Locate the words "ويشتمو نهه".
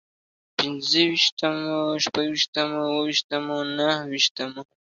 3.05-3.99